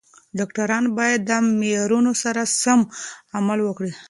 [0.37, 2.79] ډاکټران باید د معیارونو سره سم
[3.37, 3.91] عمل وکړي.